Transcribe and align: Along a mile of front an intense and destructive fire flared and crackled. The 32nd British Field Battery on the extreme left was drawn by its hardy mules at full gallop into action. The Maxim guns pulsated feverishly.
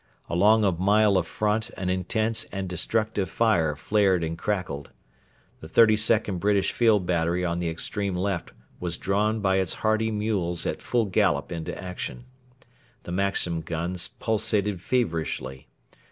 Along 0.27 0.63
a 0.63 0.71
mile 0.71 1.15
of 1.15 1.27
front 1.27 1.69
an 1.77 1.91
intense 1.91 2.45
and 2.51 2.67
destructive 2.67 3.29
fire 3.29 3.75
flared 3.75 4.23
and 4.23 4.35
crackled. 4.35 4.89
The 5.59 5.69
32nd 5.69 6.39
British 6.39 6.71
Field 6.71 7.05
Battery 7.05 7.45
on 7.45 7.59
the 7.59 7.69
extreme 7.69 8.15
left 8.15 8.51
was 8.79 8.97
drawn 8.97 9.41
by 9.41 9.57
its 9.57 9.75
hardy 9.85 10.09
mules 10.09 10.65
at 10.65 10.81
full 10.81 11.05
gallop 11.05 11.51
into 11.51 11.79
action. 11.79 12.25
The 13.03 13.11
Maxim 13.11 13.61
guns 13.61 14.07
pulsated 14.07 14.81
feverishly. 14.81 15.67